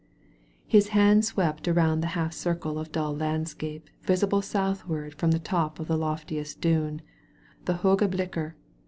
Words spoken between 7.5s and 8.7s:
the Hooge Blikker.